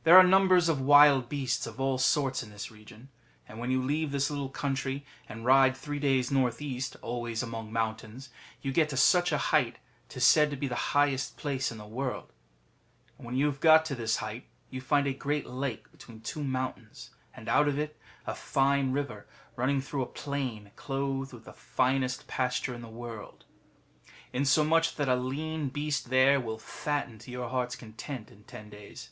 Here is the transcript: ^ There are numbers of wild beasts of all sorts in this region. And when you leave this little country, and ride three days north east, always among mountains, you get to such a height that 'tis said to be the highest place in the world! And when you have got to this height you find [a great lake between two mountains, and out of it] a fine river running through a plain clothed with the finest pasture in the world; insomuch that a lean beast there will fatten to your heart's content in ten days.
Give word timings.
^ 0.00 0.02
There 0.02 0.16
are 0.16 0.24
numbers 0.24 0.70
of 0.70 0.80
wild 0.80 1.28
beasts 1.28 1.66
of 1.66 1.78
all 1.78 1.98
sorts 1.98 2.42
in 2.42 2.48
this 2.48 2.70
region. 2.70 3.10
And 3.46 3.58
when 3.58 3.70
you 3.70 3.82
leave 3.82 4.12
this 4.12 4.30
little 4.30 4.48
country, 4.48 5.04
and 5.28 5.44
ride 5.44 5.76
three 5.76 5.98
days 5.98 6.30
north 6.30 6.62
east, 6.62 6.96
always 7.02 7.42
among 7.42 7.70
mountains, 7.70 8.30
you 8.62 8.72
get 8.72 8.88
to 8.88 8.96
such 8.96 9.30
a 9.30 9.36
height 9.52 9.74
that 9.74 10.08
'tis 10.14 10.26
said 10.26 10.50
to 10.50 10.56
be 10.56 10.66
the 10.68 10.74
highest 10.94 11.36
place 11.36 11.70
in 11.70 11.76
the 11.76 11.84
world! 11.86 12.32
And 13.18 13.26
when 13.26 13.36
you 13.36 13.44
have 13.44 13.60
got 13.60 13.84
to 13.84 13.94
this 13.94 14.16
height 14.16 14.46
you 14.70 14.80
find 14.80 15.06
[a 15.06 15.12
great 15.12 15.46
lake 15.46 15.92
between 15.92 16.22
two 16.22 16.42
mountains, 16.42 17.10
and 17.34 17.46
out 17.46 17.68
of 17.68 17.78
it] 17.78 18.00
a 18.26 18.34
fine 18.34 18.92
river 18.92 19.26
running 19.54 19.82
through 19.82 20.00
a 20.02 20.06
plain 20.06 20.70
clothed 20.76 21.34
with 21.34 21.44
the 21.44 21.52
finest 21.52 22.26
pasture 22.26 22.72
in 22.72 22.80
the 22.80 22.88
world; 22.88 23.44
insomuch 24.32 24.96
that 24.96 25.10
a 25.10 25.14
lean 25.14 25.68
beast 25.68 26.08
there 26.08 26.40
will 26.40 26.58
fatten 26.58 27.18
to 27.18 27.30
your 27.30 27.50
heart's 27.50 27.76
content 27.76 28.30
in 28.30 28.44
ten 28.44 28.70
days. 28.70 29.10